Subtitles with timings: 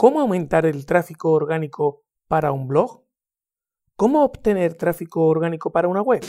[0.00, 3.02] ¿Cómo aumentar el tráfico orgánico para un blog?
[3.96, 6.22] ¿Cómo obtener tráfico orgánico para una web?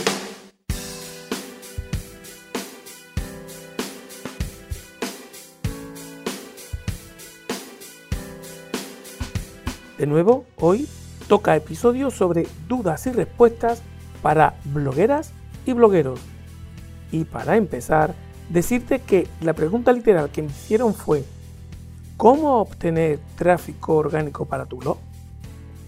[9.97, 10.85] De nuevo, hoy
[11.29, 13.81] toca episodio sobre dudas y respuestas
[14.21, 15.31] para blogueras
[15.65, 16.19] y blogueros.
[17.09, 18.15] Y para empezar,
[18.49, 21.23] decirte que la pregunta literal que me hicieron fue
[22.21, 24.99] ¿Cómo obtener tráfico orgánico para tu blog?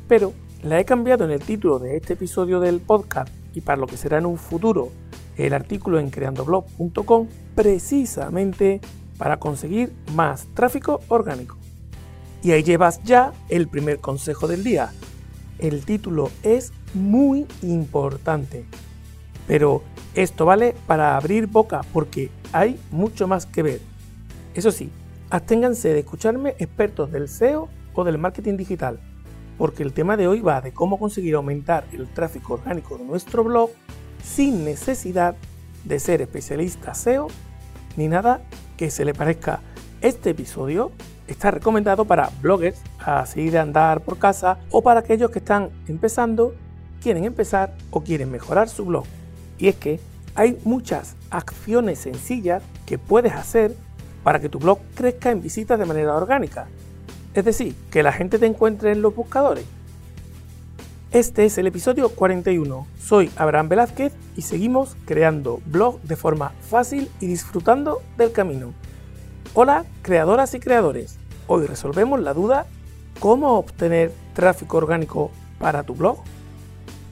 [0.08, 0.34] Pero
[0.64, 3.98] la he cambiado en el título de este episodio del podcast y para lo que
[3.98, 4.90] será en un futuro
[5.38, 8.82] el artículo en creandoblog.com precisamente
[9.20, 11.56] para conseguir más tráfico orgánico.
[12.42, 14.92] Y ahí llevas ya el primer consejo del día.
[15.59, 18.66] El título es muy importante.
[19.45, 19.84] Pero
[20.16, 23.81] esto vale para abrir boca porque hay mucho más que ver.
[24.56, 24.90] Eso sí,
[25.34, 29.00] absténganse de escucharme expertos del SEO o del marketing digital,
[29.58, 33.44] porque el tema de hoy va de cómo conseguir aumentar el tráfico orgánico de nuestro
[33.44, 33.72] blog
[34.23, 35.36] sin necesidad
[35.86, 37.30] de ser especialista SEO
[37.98, 38.42] ni nada
[38.78, 39.61] que se le parezca.
[40.02, 40.92] Este episodio
[41.26, 46.54] está recomendado para bloggers, así de andar por casa, o para aquellos que están empezando,
[47.02, 49.06] quieren empezar o quieren mejorar su blog.
[49.58, 50.00] Y es que
[50.36, 53.76] hay muchas acciones sencillas que puedes hacer
[54.24, 56.68] para que tu blog crezca en visitas de manera orgánica.
[57.34, 59.66] Es decir, que la gente te encuentre en los buscadores.
[61.12, 62.88] Este es el episodio 41.
[63.00, 68.74] Soy Abraham Velázquez y seguimos creando blog de forma fácil y disfrutando del camino.
[69.54, 71.20] Hola, creadoras y creadores.
[71.46, 72.66] Hoy resolvemos la duda
[73.20, 76.18] ¿cómo obtener tráfico orgánico para tu blog?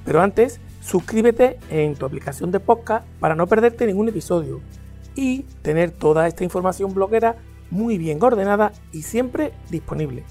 [0.04, 4.62] Pero antes, suscríbete en tu aplicación de podcast para no perderte ningún episodio
[5.16, 7.36] y tener toda esta información bloguera
[7.70, 10.23] muy bien ordenada y siempre disponible.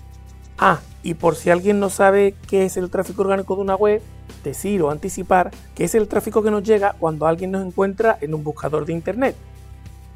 [0.59, 4.03] Ah, y por si alguien no sabe qué es el tráfico orgánico de una web,
[4.45, 8.35] decir o anticipar que es el tráfico que nos llega cuando alguien nos encuentra en
[8.35, 9.37] un buscador de internet.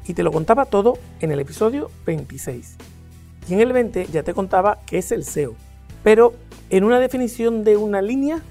[0.07, 2.75] Y te lo contaba todo en el episodio 26.
[3.49, 5.55] Y en el 20 ya te contaba qué es el SEO.
[6.03, 6.33] Pero
[6.69, 8.41] en una definición de una línea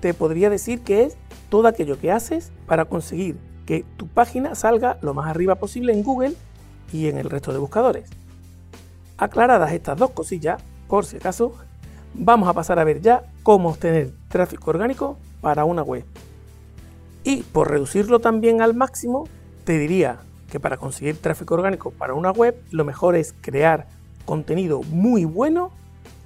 [0.00, 1.16] te podría decir que es
[1.48, 3.36] todo aquello que haces para conseguir
[3.66, 6.34] que tu página salga lo más arriba posible en Google
[6.92, 8.08] y en el resto de buscadores.
[9.16, 11.54] Aclaradas estas dos cosillas, por si acaso,
[12.14, 16.04] vamos a pasar a ver ya cómo obtener tráfico orgánico para una web.
[17.24, 19.28] Y por reducirlo también al máximo,
[19.64, 20.20] te diría
[20.50, 23.86] que para conseguir tráfico orgánico para una web, lo mejor es crear
[24.24, 25.70] contenido muy bueno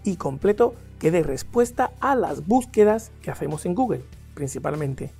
[0.04, 4.02] y completo que dé respuesta a las búsquedas que hacemos en Google,
[4.34, 5.12] principalmente.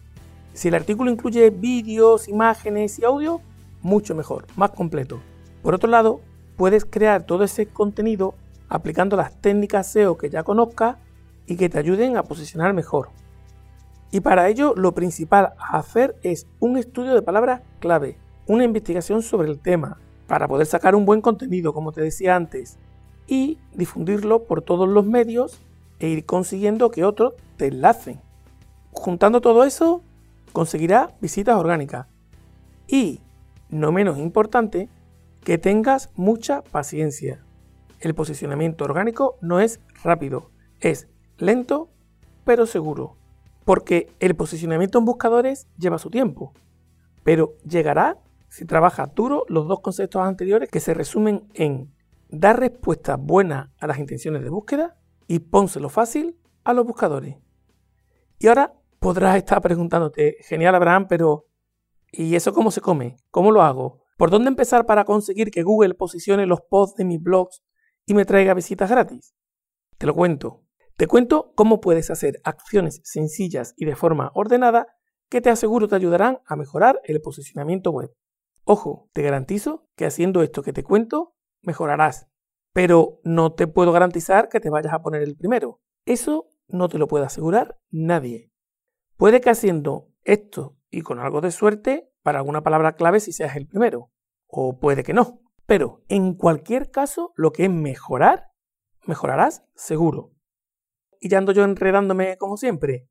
[0.59, 3.41] Si el artículo incluye vídeos, imágenes y audio,
[3.81, 5.21] mucho mejor, más completo.
[5.63, 6.21] Por otro lado,
[6.57, 8.35] puedes crear todo ese contenido
[8.69, 10.97] aplicando las técnicas SEO que ya conozcas
[11.47, 13.11] y que te ayuden a posicionar mejor.
[14.11, 19.23] Y para ello lo principal a hacer es un estudio de palabras clave, una investigación
[19.23, 22.79] sobre el tema, para poder sacar un buen contenido, como te decía antes,
[23.29, 25.61] y difundirlo por todos los medios
[26.01, 28.21] e ir consiguiendo que otros te enlacen.
[28.91, 30.03] Juntando todo eso,
[30.59, 32.09] conseguirá visitas orgánicas.
[32.89, 33.21] Y,
[33.69, 34.89] no menos importante,
[35.45, 37.45] que tengas mucha paciencia.
[38.01, 41.91] El posicionamiento orgánico no es rápido, es lento
[42.43, 43.17] pero seguro.
[43.65, 46.53] Porque el posicionamiento en buscadores lleva su tiempo.
[47.23, 51.95] Pero llegará si trabajas duro los dos conceptos anteriores que se resumen en
[52.31, 54.97] dar respuestas buenas a las intenciones de búsqueda
[55.29, 57.37] y pónselo fácil a los buscadores.
[58.41, 61.47] Y ahora podrás estar preguntándote, genial Abraham, pero
[62.11, 63.17] ¿y eso cómo se come?
[63.31, 64.05] ¿Cómo lo hago?
[64.17, 67.63] ¿Por dónde empezar para conseguir que Google posicione los posts de mis blogs
[68.05, 69.35] y me traiga visitas gratis?
[69.97, 70.65] Te lo cuento.
[70.97, 74.89] Te cuento cómo puedes hacer acciones sencillas y de forma ordenada
[75.29, 78.13] que te aseguro te ayudarán a mejorar el posicionamiento web.
[78.65, 82.29] Ojo, te garantizo que haciendo esto que te cuento, mejorarás.
[82.73, 85.81] Pero no te puedo garantizar que te vayas a poner el primero.
[86.05, 88.51] Eso no te lo puede asegurar nadie.
[89.19, 93.57] Puede que haciendo esto y con algo de suerte para alguna palabra clave si seas
[93.57, 94.13] el primero,
[94.47, 95.41] o puede que no.
[95.67, 98.53] Pero en cualquier caso, lo que es mejorar,
[99.07, 100.31] mejorarás seguro.
[101.21, 103.09] Y ya ando yo enredándome como siempre.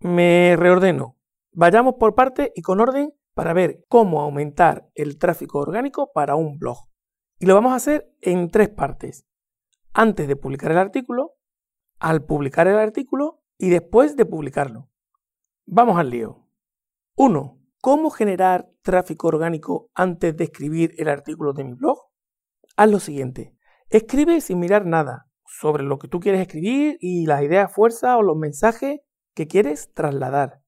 [0.00, 1.16] Me reordeno.
[1.52, 6.58] Vayamos por parte y con orden para ver cómo aumentar el tráfico orgánico para un
[6.58, 6.88] blog.
[7.38, 9.24] Y lo vamos a hacer en tres partes.
[9.92, 11.36] Antes de publicar el artículo,
[12.00, 14.87] al publicar el artículo y después de publicarlo.
[15.70, 16.48] Vamos al lío.
[17.14, 17.60] 1.
[17.82, 21.98] ¿Cómo generar tráfico orgánico antes de escribir el artículo de mi blog?
[22.78, 23.54] Haz lo siguiente.
[23.90, 28.22] Escribe sin mirar nada, sobre lo que tú quieres escribir y las ideas fuerza o
[28.22, 29.00] los mensajes
[29.34, 30.62] que quieres trasladar.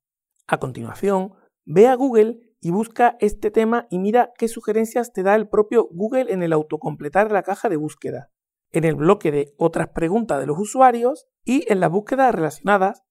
[0.46, 1.32] A continuación,
[1.64, 5.88] ve a Google y busca este tema y mira qué sugerencias te da el propio
[5.90, 8.28] Google en el autocompletar la caja de búsqueda,
[8.70, 13.02] en el bloque de otras preguntas de los usuarios y en las búsquedas relacionadas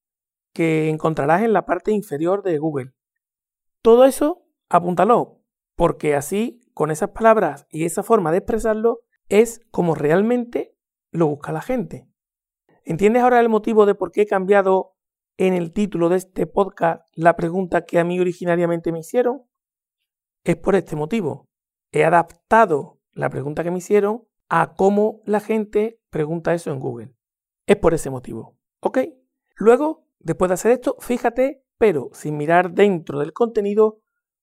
[0.52, 2.92] que encontrarás en la parte inferior de Google.
[3.82, 5.42] Todo eso apúntalo,
[5.76, 10.76] porque así, con esas palabras y esa forma de expresarlo, es como realmente
[11.12, 12.06] lo busca la gente.
[12.84, 14.96] ¿Entiendes ahora el motivo de por qué he cambiado
[15.36, 19.44] en el título de este podcast la pregunta que a mí originariamente me hicieron?
[20.44, 21.48] Es por este motivo.
[21.92, 27.14] He adaptado la pregunta que me hicieron a cómo la gente pregunta eso en Google.
[27.66, 28.58] Es por ese motivo.
[28.80, 28.98] ¿Ok?
[29.56, 34.00] Luego, después de hacer esto, fíjate, pero sin mirar dentro del contenido,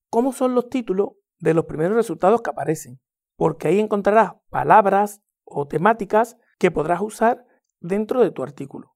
[0.10, 3.00] cómo son los títulos de los primeros resultados que aparecen.
[3.36, 7.46] Porque ahí encontrarás palabras o temáticas que podrás usar
[7.80, 8.96] dentro de tu artículo.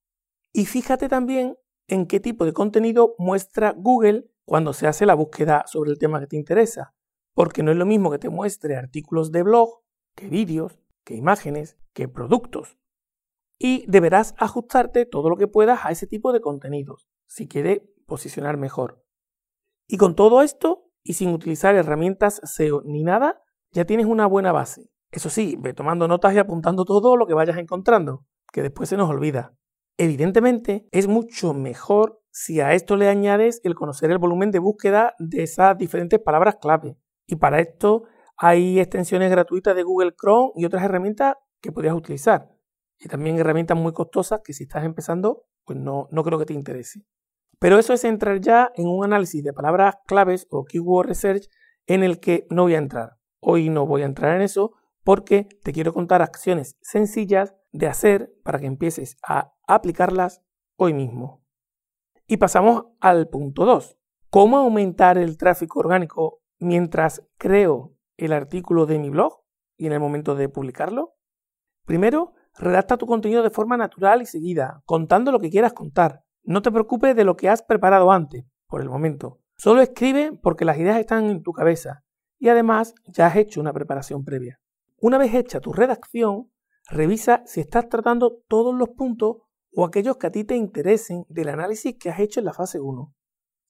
[0.51, 1.55] Y fíjate también
[1.87, 6.19] en qué tipo de contenido muestra Google cuando se hace la búsqueda sobre el tema
[6.19, 6.93] que te interesa,
[7.33, 9.81] porque no es lo mismo que te muestre artículos de blog,
[10.15, 12.77] que vídeos, que imágenes, que productos.
[13.63, 18.57] Y deberás ajustarte todo lo que puedas a ese tipo de contenidos, si quieres posicionar
[18.57, 19.03] mejor.
[19.87, 24.51] Y con todo esto, y sin utilizar herramientas SEO ni nada, ya tienes una buena
[24.51, 24.89] base.
[25.11, 28.97] Eso sí, ve tomando notas y apuntando todo lo que vayas encontrando, que después se
[28.97, 29.53] nos olvida.
[29.95, 35.13] Evidentemente, es mucho mejor si a esto le añades el conocer el volumen de búsqueda
[35.19, 36.97] de esas diferentes palabras clave.
[37.27, 38.05] Y para esto
[38.37, 42.49] hay extensiones gratuitas de Google Chrome y otras herramientas que podrías utilizar.
[43.03, 46.53] Y también herramientas muy costosas que si estás empezando, pues no, no creo que te
[46.53, 47.03] interese.
[47.57, 51.47] Pero eso es entrar ya en un análisis de palabras claves o keyword research
[51.87, 53.17] en el que no voy a entrar.
[53.39, 58.31] Hoy no voy a entrar en eso porque te quiero contar acciones sencillas de hacer
[58.43, 60.43] para que empieces a aplicarlas
[60.75, 61.43] hoy mismo.
[62.27, 63.97] Y pasamos al punto 2.
[64.29, 69.43] ¿Cómo aumentar el tráfico orgánico mientras creo el artículo de mi blog
[69.75, 71.15] y en el momento de publicarlo?
[71.85, 76.23] Primero, redacta tu contenido de forma natural y seguida, contando lo que quieras contar.
[76.43, 79.39] No te preocupes de lo que has preparado antes, por el momento.
[79.55, 82.03] Solo escribe porque las ideas están en tu cabeza
[82.39, 84.59] y además ya has hecho una preparación previa.
[84.97, 86.51] Una vez hecha tu redacción,
[86.89, 89.37] revisa si estás tratando todos los puntos
[89.73, 92.79] o aquellos que a ti te interesen del análisis que has hecho en la fase
[92.79, 93.13] 1.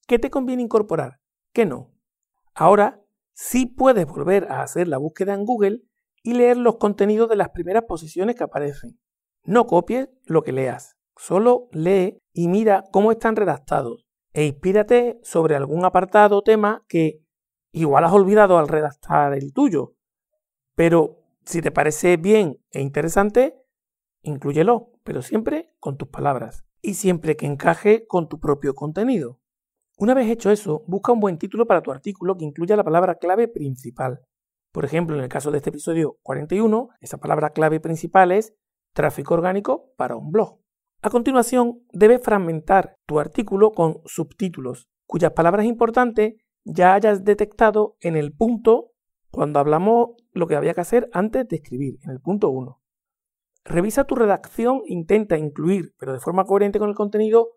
[0.06, 1.20] ¿Qué te conviene incorporar?
[1.52, 1.92] ¿Qué no?
[2.54, 3.02] Ahora
[3.34, 5.82] sí puedes volver a hacer la búsqueda en Google
[6.22, 8.98] y leer los contenidos de las primeras posiciones que aparecen.
[9.44, 15.56] No copies lo que leas, solo lee y mira cómo están redactados e inspírate sobre
[15.56, 17.22] algún apartado o tema que
[17.72, 19.94] igual has olvidado al redactar el tuyo,
[20.74, 23.56] pero si te parece bien e interesante,
[24.22, 29.40] inclúyelo, pero siempre con tus palabras y siempre que encaje con tu propio contenido.
[29.98, 33.16] Una vez hecho eso, busca un buen título para tu artículo que incluya la palabra
[33.16, 34.20] clave principal.
[34.72, 38.54] Por ejemplo, en el caso de este episodio 41, esa palabra clave principal es
[38.94, 40.60] tráfico orgánico para un blog.
[41.02, 46.34] A continuación, debes fragmentar tu artículo con subtítulos, cuyas palabras importantes
[46.64, 48.92] ya hayas detectado en el punto
[49.30, 52.80] cuando hablamos lo que había que hacer antes de escribir, en el punto 1.
[53.64, 57.50] Revisa tu redacción intenta incluir, pero de forma coherente con el contenido,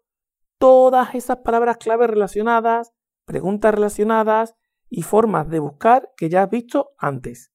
[0.58, 2.94] todas esas palabras clave relacionadas,
[3.26, 4.56] preguntas relacionadas
[4.96, 7.52] y formas de buscar que ya has visto antes.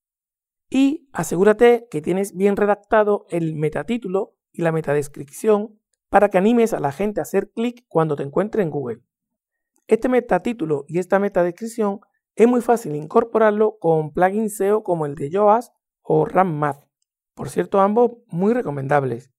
[0.69, 5.81] Y asegúrate que tienes bien redactado el metatítulo y la metadescripción
[6.11, 9.01] para que animes a la gente a hacer clic cuando te encuentre en Google.
[9.87, 12.01] Este metatítulo y esta metadescripción
[12.35, 16.87] es muy fácil incorporarlo con plugins SEO como el de Yoast o RamMath.
[17.33, 19.33] Por cierto, ambos muy recomendables.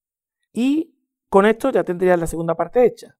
[0.51, 0.97] Y
[1.29, 3.15] con esto ya tendrías la segunda parte hecha.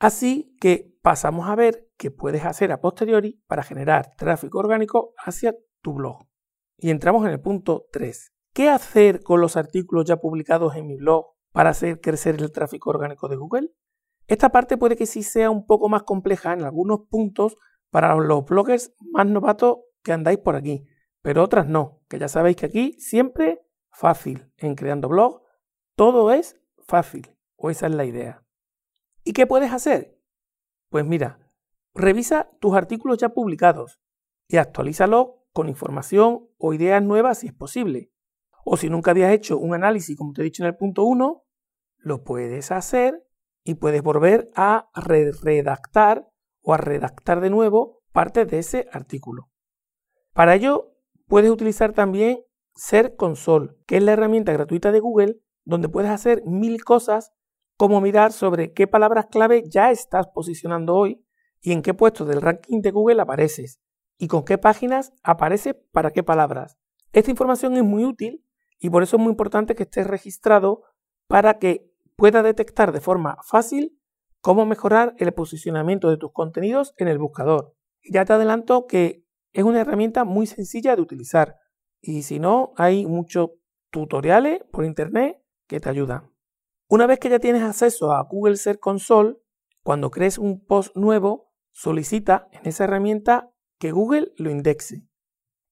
[0.00, 5.54] Así que pasamos a ver qué puedes hacer a posteriori para generar tráfico orgánico hacia
[5.82, 6.26] tu blog.
[6.78, 8.32] Y entramos en el punto 3.
[8.54, 12.90] ¿Qué hacer con los artículos ya publicados en mi blog para hacer crecer el tráfico
[12.90, 13.70] orgánico de Google?
[14.28, 17.56] Esta parte puede que sí sea un poco más compleja en algunos puntos
[17.90, 20.86] para los bloggers más novatos que andáis por aquí,
[21.22, 25.42] pero otras no, que ya sabéis que aquí siempre fácil en creando blog,
[25.96, 28.44] todo es fácil, o esa es la idea.
[29.24, 30.18] ¿Y qué puedes hacer?
[30.90, 31.47] Pues mira,
[31.98, 34.00] revisa tus artículos ya publicados
[34.48, 38.10] y actualízalos con información o ideas nuevas si es posible.
[38.64, 41.44] O si nunca habías hecho un análisis, como te he dicho en el punto 1,
[41.98, 43.24] lo puedes hacer
[43.64, 46.28] y puedes volver a redactar
[46.62, 49.50] o a redactar de nuevo parte de ese artículo.
[50.32, 50.94] Para ello,
[51.26, 52.40] puedes utilizar también
[52.74, 57.32] Ser Console, que es la herramienta gratuita de Google donde puedes hacer mil cosas
[57.76, 61.22] como mirar sobre qué palabras clave ya estás posicionando hoy
[61.60, 63.80] y en qué puesto del ranking de Google apareces
[64.18, 66.76] y con qué páginas aparece para qué palabras.
[67.12, 68.44] Esta información es muy útil
[68.78, 70.82] y por eso es muy importante que estés registrado
[71.26, 73.98] para que pueda detectar de forma fácil
[74.40, 77.74] cómo mejorar el posicionamiento de tus contenidos en el buscador.
[78.10, 81.56] Ya te adelanto que es una herramienta muy sencilla de utilizar
[82.00, 83.50] y si no, hay muchos
[83.90, 86.32] tutoriales por internet que te ayudan.
[86.88, 89.36] Una vez que ya tienes acceso a Google Search Console,
[89.82, 91.47] cuando crees un post nuevo,
[91.78, 95.06] solicita en esa herramienta que Google lo indexe.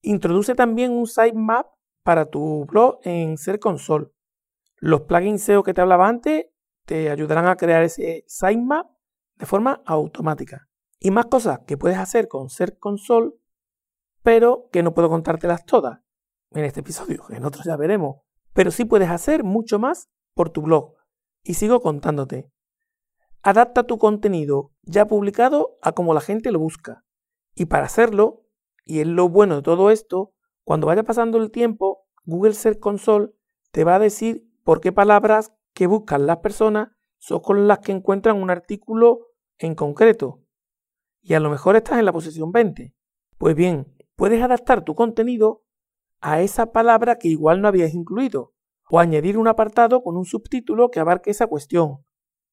[0.03, 1.67] Introduce también un sitemap
[2.05, 4.07] para tu blog en Search Console.
[4.77, 6.47] Los plugins SEO que te hablaba antes
[6.85, 8.87] te ayudarán a crear ese sitemap
[9.35, 10.69] de forma automática.
[11.01, 13.33] Y más cosas que puedes hacer con Search Console,
[14.23, 15.99] pero que no puedo contártelas todas
[16.53, 18.19] en este episodio, en otros ya veremos.
[18.53, 20.95] Pero sí puedes hacer mucho más por tu blog.
[21.43, 22.49] Y sigo contándote.
[23.47, 27.05] Adapta tu contenido ya publicado a como la gente lo busca.
[27.55, 28.45] Y para hacerlo,
[28.85, 30.33] y es lo bueno de todo esto,
[30.65, 33.29] cuando vaya pasando el tiempo, Google Search Console
[33.71, 36.89] te va a decir por qué palabras que buscan las personas
[37.19, 40.43] son con las que encuentran un artículo en concreto.
[41.23, 42.97] Y a lo mejor estás en la posición 20.
[43.39, 45.63] Pues bien, puedes adaptar tu contenido
[46.21, 48.55] a esa palabra que igual no habías incluido,
[48.91, 52.05] o añadir un apartado con un subtítulo que abarque esa cuestión,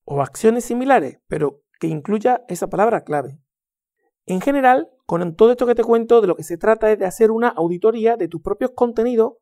[0.06, 3.40] o acciones similares, pero que incluya esa palabra clave.
[4.26, 7.06] En general, con todo esto que te cuento, de lo que se trata es de
[7.06, 9.34] hacer una auditoría de tus propios contenidos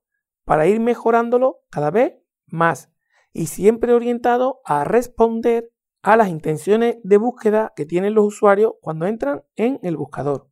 [0.44, 2.16] para ir mejorándolo cada vez
[2.48, 2.92] más
[3.32, 9.06] y siempre orientado a responder a las intenciones de búsqueda que tienen los usuarios cuando
[9.06, 10.50] entran en el buscador.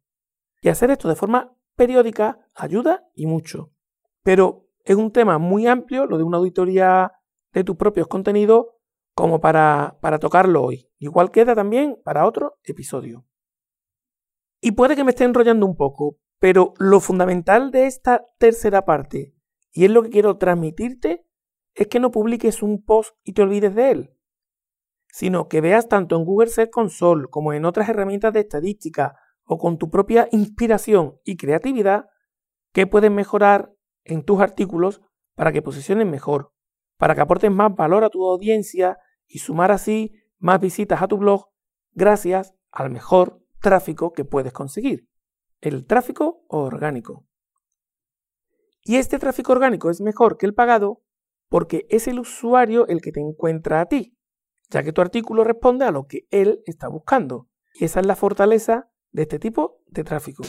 [0.61, 3.71] Y hacer esto de forma periódica ayuda y mucho.
[4.21, 7.13] Pero es un tema muy amplio lo de una auditoría
[7.51, 8.67] de tus propios contenidos
[9.19, 10.89] como para, para tocarlo hoy.
[10.97, 13.25] Igual queda también para otro episodio.
[14.61, 19.35] Y puede que me esté enrollando un poco, pero lo fundamental de esta tercera parte,
[19.73, 21.25] y es lo que quiero transmitirte,
[21.75, 24.17] es que no publiques un post y te olvides de él,
[25.09, 29.57] sino que veas tanto en Google Search Console como en otras herramientas de estadística o
[29.57, 32.05] con tu propia inspiración y creatividad
[32.71, 33.73] qué puedes mejorar
[34.05, 35.01] en tus artículos
[35.35, 36.53] para que posiciones mejor,
[36.97, 38.97] para que aportes más valor a tu audiencia
[39.29, 41.49] y sumar así más visitas a tu blog
[41.93, 45.07] gracias al mejor tráfico que puedes conseguir,
[45.61, 47.25] el tráfico orgánico.
[48.83, 51.03] Y este tráfico orgánico es mejor que el pagado
[51.49, 54.17] porque es el usuario el que te encuentra a ti,
[54.69, 57.49] ya que tu artículo responde a lo que él está buscando.
[57.73, 60.43] Y esa es la fortaleza de este tipo de tráfico.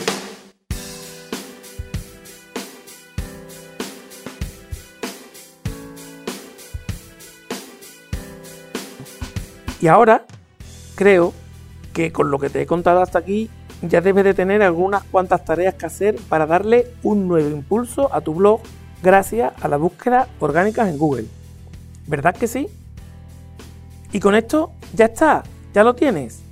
[9.80, 10.26] Y ahora
[10.94, 11.32] creo
[11.92, 13.50] que con lo que te he contado hasta aquí
[13.82, 18.20] ya debes de tener algunas cuantas tareas que hacer para darle un nuevo impulso a
[18.20, 18.60] tu blog
[19.02, 21.26] gracias a la búsqueda orgánica en Google.
[22.06, 22.68] ¿Verdad que sí?
[24.12, 26.42] Y con esto ya está, ya lo tienes.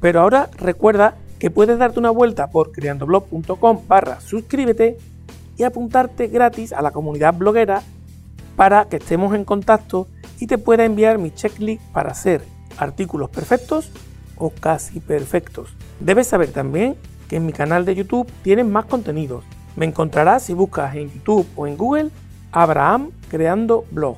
[0.00, 4.98] Pero ahora recuerda que puedes darte una vuelta por creandoblog.com barra suscríbete
[5.56, 7.82] y apuntarte gratis a la comunidad bloguera
[8.56, 10.06] para que estemos en contacto
[10.38, 13.90] y te pueda enviar mi checklist para hacer artículos perfectos
[14.36, 15.74] o casi perfectos.
[16.00, 16.96] Debes saber también
[17.28, 19.44] que en mi canal de YouTube tienes más contenidos
[19.76, 22.10] me encontrarás si buscas en YouTube o en Google
[22.52, 24.16] Abraham Creando Blog.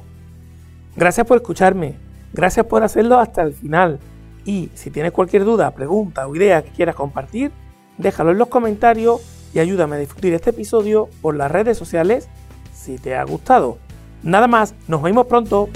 [0.94, 1.96] Gracias por escucharme,
[2.32, 3.98] gracias por hacerlo hasta el final.
[4.44, 7.50] Y si tienes cualquier duda, pregunta o idea que quieras compartir,
[7.98, 9.20] déjalo en los comentarios
[9.54, 12.28] y ayúdame a difundir este episodio por las redes sociales
[12.72, 13.78] si te ha gustado.
[14.22, 15.68] Nada más, nos vemos pronto.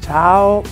[0.00, 0.62] Chao.